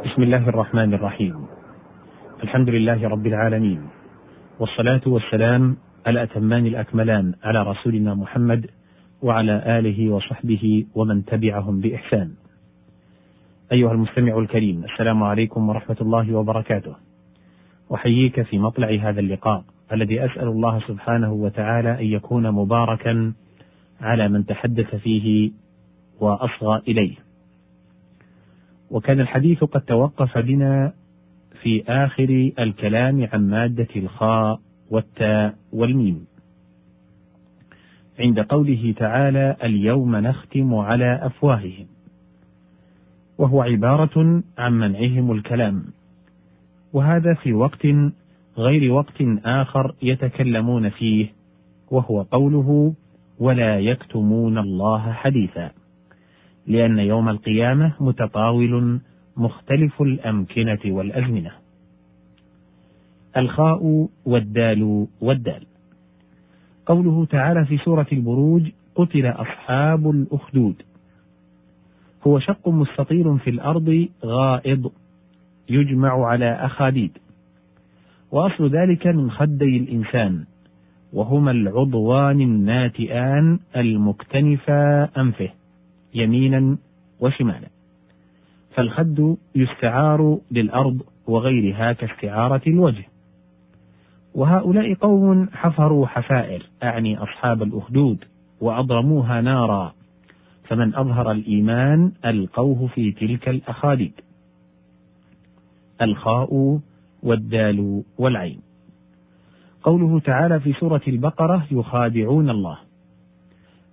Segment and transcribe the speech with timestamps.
[0.00, 1.46] بسم الله الرحمن الرحيم.
[2.42, 3.80] الحمد لله رب العالمين.
[4.60, 5.76] والصلاة والسلام
[6.06, 8.66] الأتمان الأكملان على رسولنا محمد
[9.22, 12.30] وعلى آله وصحبه ومن تبعهم بإحسان.
[13.72, 16.94] أيها المستمع الكريم السلام عليكم ورحمة الله وبركاته.
[17.94, 23.32] أحييك في مطلع هذا اللقاء الذي أسأل الله سبحانه وتعالى أن يكون مباركا
[24.00, 25.50] على من تحدث فيه
[26.20, 27.29] وأصغى إليه.
[28.90, 30.92] وكان الحديث قد توقف بنا
[31.62, 34.60] في آخر الكلام عن مادة الخاء
[34.90, 36.26] والتاء والميم.
[38.20, 41.86] عند قوله تعالى اليوم نختم على أفواههم
[43.38, 45.84] وهو عبارة عن منعهم الكلام.
[46.92, 47.86] وهذا في وقت
[48.58, 51.26] غير وقت آخر يتكلمون فيه
[51.90, 52.94] وهو قوله
[53.38, 55.70] ولا يكتمون الله حديثا
[56.70, 59.00] لأن يوم القيامة متطاول
[59.36, 61.50] مختلف الأمكنة والأزمنة.
[63.36, 65.66] الخاء والدال والدال.
[66.86, 70.74] قوله تعالى في سورة البروج: قتل أصحاب الأخدود.
[72.26, 74.92] هو شق مستطيل في الأرض غائض
[75.68, 77.18] يجمع على أخاديد.
[78.32, 80.44] وأصل ذلك من خدي الإنسان،
[81.12, 85.59] وهما العضوان الناتئان المكتنفا أنفه.
[86.14, 86.76] يمينا
[87.20, 87.68] وشمالا.
[88.74, 93.04] فالخد يستعار للأرض وغيرها كاستعارة الوجه.
[94.34, 98.24] وهؤلاء قوم حفروا حفائر أعني أصحاب الأخدود
[98.60, 99.94] وأضرموها نارا.
[100.64, 104.12] فمن أظهر الإيمان ألقوه في تلك الأخاديد
[106.02, 106.80] الخاء
[107.22, 108.60] والدال والعين.
[109.82, 112.78] قوله تعالى في سورة البقرة يخادعون الله.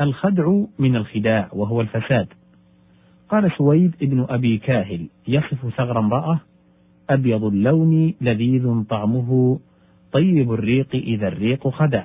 [0.00, 2.28] الخدع من الخداع وهو الفساد.
[3.28, 6.40] قال سويد ابن أبي كاهل يصف ثغر امرأة
[7.10, 9.58] أبيض اللون لذيذ طعمه
[10.12, 12.04] طيب الريق إذا الريق خدع.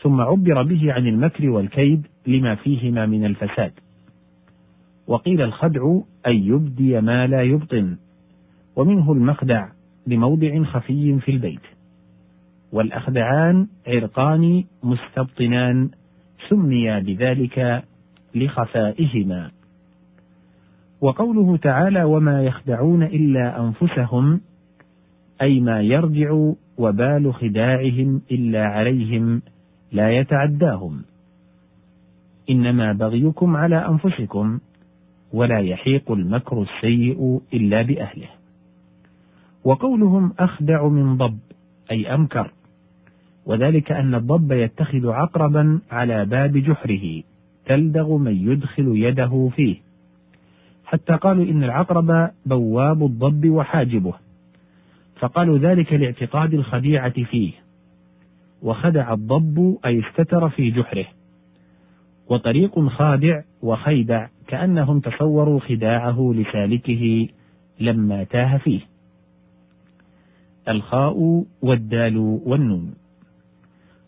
[0.00, 3.72] ثم عبر به عن المكر والكيد لما فيهما من الفساد.
[5.06, 7.96] وقيل الخدع أن يبدي ما لا يبطن
[8.76, 9.68] ومنه المخدع
[10.06, 11.60] لموضع خفي في البيت.
[12.72, 15.90] والأخدعان عرقان مستبطنان
[16.48, 17.84] سمي بذلك
[18.34, 19.50] لخفائهما.
[21.00, 24.40] وقوله تعالى وما يخدعون إلا أنفسهم
[25.42, 29.42] أي ما يرجع وبال خداعهم إلا عليهم
[29.92, 31.02] لا يتعداهم.
[32.50, 34.58] إنما بغيكم على أنفسكم
[35.32, 38.28] ولا يحيق المكر السيء إلا بأهله.
[39.64, 41.38] وقولهم أخدع من ضب
[41.90, 42.50] أي أمكر.
[43.46, 47.22] وذلك أن الضب يتخذ عقربا على باب جحره
[47.66, 49.76] تلدغ من يدخل يده فيه.
[50.84, 54.14] حتى قالوا إن العقرب بواب الضب وحاجبه.
[55.20, 57.52] فقالوا ذلك لاعتقاد الخديعة فيه.
[58.62, 61.06] وخدع الضب أي استتر في جحره.
[62.28, 67.28] وطريق خادع وخيدع كأنهم تصوروا خداعه لسالكه
[67.80, 68.80] لما تاه فيه.
[70.68, 73.03] الخاء والدال والنون.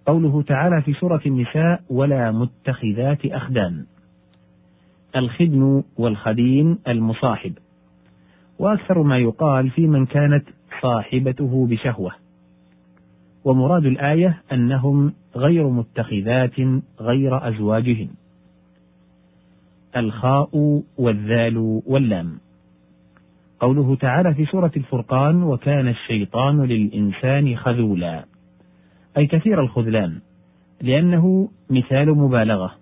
[0.07, 3.87] قوله تعالى في سورة النساء ولا متخذات أخدان.
[5.17, 7.53] الخدن والخدين المصاحب.
[8.59, 10.45] وأكثر ما يقال في من كانت
[10.83, 12.13] صاحبته بشهوة.
[13.45, 16.61] ومراد الآية أنهم غير متخذات
[17.01, 18.09] غير أزواجهن.
[19.97, 22.39] الخاء والذال واللام.
[23.61, 28.25] قوله تعالى في سورة الفرقان وكان الشيطان للإنسان خذولا.
[29.17, 30.21] أي كثير الخذلان
[30.81, 32.75] لأنه مثال مبالغة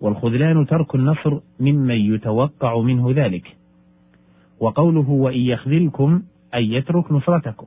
[0.00, 3.56] والخذلان ترك النصر ممن يتوقع منه ذلك.
[4.60, 6.22] وقوله وإن يخذلكم
[6.54, 7.66] أي يترك نصرتكم.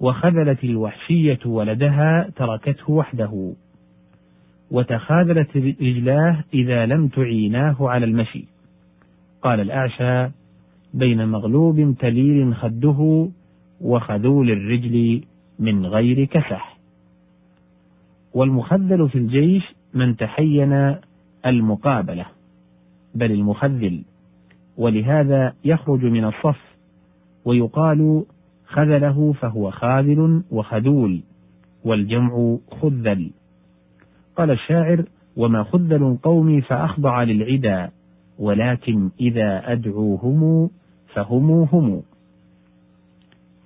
[0.00, 3.52] وخذلت الوحشية ولدها تركته وحده.
[4.70, 8.44] وتخاذلت رجلاه إذا لم تعيناه على المشي.
[9.42, 10.32] قال الأعشى
[10.94, 13.28] بين مغلوب تليل خده
[13.80, 15.22] وخذول الرجل
[15.60, 16.78] من غير كسح
[18.34, 20.96] والمخذل في الجيش من تحين
[21.46, 22.26] المقابلة
[23.14, 24.02] بل المخذل.
[24.76, 26.60] ولهذا يخرج من الصف
[27.44, 28.24] ويقال
[28.66, 31.20] خذله فهو خاذل وخذول
[31.84, 33.30] والجمع خذل.
[34.36, 35.04] قال الشاعر
[35.36, 37.90] وما خذل قومي فأخضع للعدا
[38.38, 40.70] ولكن إذا أدعوهم
[41.14, 42.02] فهم هم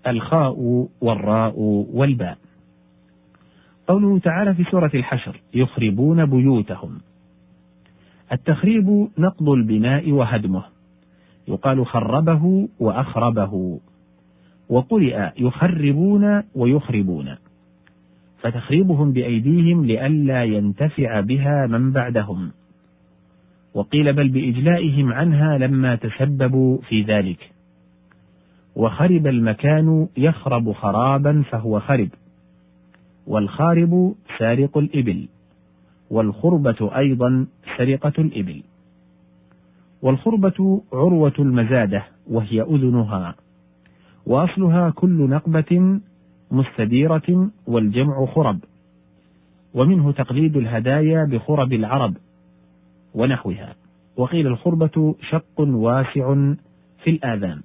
[0.07, 1.55] الخاء والراء
[1.93, 2.39] والباء.
[3.89, 7.01] قوله تعالى في سورة الحشر يخربون بيوتهم.
[8.33, 10.65] التخريب نقض البناء وهدمه.
[11.49, 13.81] يقال خربه وأخربه.
[14.69, 17.37] وقرئ يخربون ويخربون.
[18.41, 22.51] فتخريبهم بأيديهم لئلا ينتفع بها من بعدهم.
[23.75, 27.54] وقيل بل بإجلائهم عنها لما تسببوا في ذلك.
[28.77, 32.09] وخرب المكان يخرب خرابا فهو خرب.
[33.27, 35.29] والخارب سارق الإبل
[36.11, 37.47] والخربة أيضا
[37.79, 38.63] سرقة الإبل.
[40.03, 43.35] والخربة عروة المزادة وهي أذنها
[44.27, 46.01] وأصلها كل نقبة
[46.51, 48.59] مستديرة والجمع خرب.
[49.75, 52.15] ومنه تقليد الهدايا بخرب العرب
[53.15, 53.75] ونحوها.
[54.17, 56.35] وقيل الخربة شق واسع
[57.05, 57.61] في الآذان.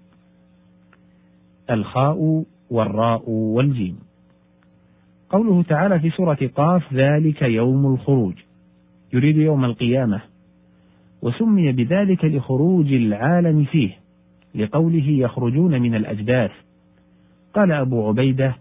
[1.72, 4.00] الخاء والراء والجيم.
[5.30, 8.34] قوله تعالى في سورة قاف ذلك يوم الخروج.
[9.14, 10.22] يريد يوم القيامة.
[11.22, 13.98] وسمي بذلك لخروج العالم فيه
[14.56, 16.52] لقوله يخرجون من الأجداث.
[17.54, 18.56] قال أبو عبيدة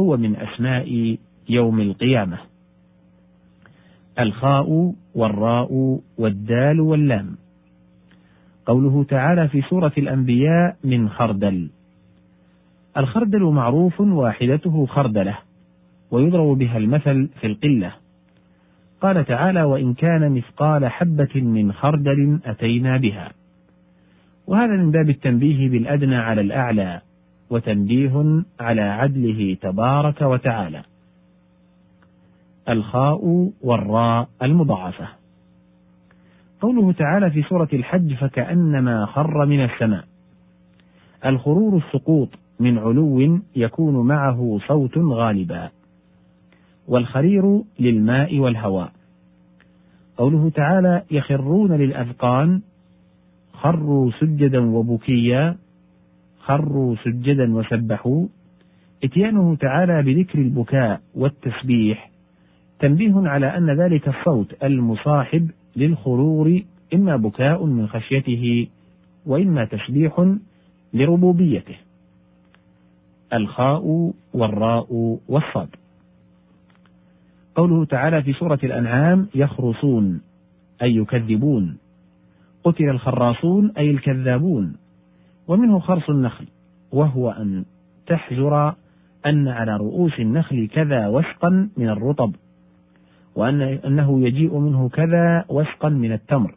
[0.00, 1.16] هو من أسماء
[1.48, 2.38] يوم القيامة.
[4.18, 7.36] الخاء والراء والدال واللام.
[8.66, 11.70] قوله تعالى في سورة الأنبياء من خردل.
[12.96, 15.38] الخردل معروف واحدته خردلة
[16.10, 17.92] ويضرب بها المثل في القلة.
[19.00, 23.32] قال تعالى وإن كان مثقال حبة من خردل أتينا بها.
[24.46, 27.00] وهذا من باب التنبيه بالأدنى على الأعلى
[27.50, 30.82] وتنبيه على عدله تبارك وتعالى.
[32.68, 35.08] الخاء والراء المضاعفة.
[36.60, 40.04] قوله تعالى في سورة الحج فكأنما خر من السماء.
[41.26, 42.28] الخرور السقوط
[42.60, 45.70] من علو يكون معه صوت غالبا.
[46.88, 48.92] والخرير للماء والهواء.
[50.16, 52.60] قوله تعالى يخرون للأذقان
[53.52, 55.56] خروا سجدا وبكيا.
[56.38, 58.26] خروا سجدا وسبحوا.
[59.04, 62.10] اتيانه تعالى بذكر البكاء والتسبيح.
[62.78, 66.62] تنبيه على أن ذلك الصوت المصاحب للخرور
[66.94, 68.68] إما بكاء من خشيته
[69.26, 70.34] وإما تسبيح
[70.94, 71.83] لربوبيته.
[73.32, 75.68] الخاء والراء والصاد.
[77.54, 80.20] قوله تعالى في سورة الأنعام يخرصون
[80.82, 81.76] أي يكذبون.
[82.64, 84.76] قتل الخراصون أي الكذابون.
[85.48, 86.46] ومنه خرص النخل
[86.92, 87.64] وهو أن
[88.06, 88.74] تحجر
[89.26, 92.34] أن على رؤوس النخل كذا وسقا من الرطب
[93.36, 96.54] وأن أنه يجيء منه كذا وسقا من التمر.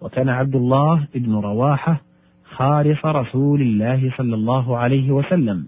[0.00, 2.00] وكان عبد الله بن رواحة
[2.52, 5.66] خارص رسول الله صلى الله عليه وسلم.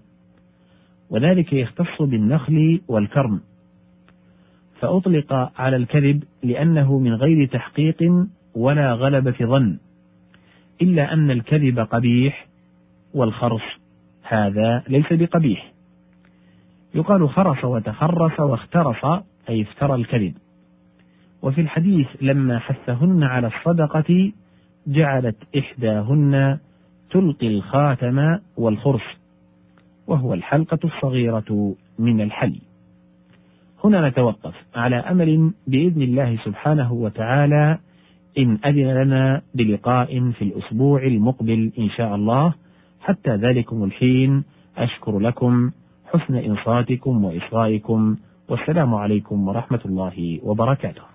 [1.09, 3.41] وذلك يختص بالنخل والكرم.
[4.79, 9.77] فأطلق على الكذب لأنه من غير تحقيق ولا غلبة ظن
[10.81, 12.47] إلا أن الكذب قبيح
[13.13, 13.61] والخرص
[14.23, 15.71] هذا ليس بقبيح.
[16.95, 20.33] يقال خرص وتخرص واخترص أي افترى الكذب.
[21.41, 24.31] وفي الحديث لما حثهن على الصدقة
[24.87, 26.59] جعلت إحداهن
[27.11, 29.01] تلقي الخاتم والخرص
[30.07, 32.61] وهو الحلقة الصغيرة من الحلي.
[33.83, 37.77] هنا نتوقف على أمل بإذن الله سبحانه وتعالى
[38.37, 42.53] إن أذن لنا بلقاء في الأسبوع المقبل إن شاء الله.
[43.01, 44.43] حتى ذلكم الحين
[44.77, 45.71] أشكر لكم
[46.05, 48.15] حسن إنصاتكم وإصغائكم
[48.49, 51.14] والسلام عليكم ورحمة الله وبركاته.